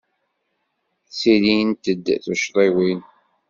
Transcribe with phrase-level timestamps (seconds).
[1.07, 1.85] Ttilint-d
[2.23, 3.01] tuccḍiwin.